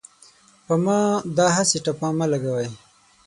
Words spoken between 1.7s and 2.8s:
ټاپه مه لګوۍ